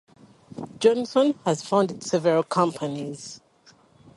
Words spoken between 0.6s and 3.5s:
Johnson has also founded several companies.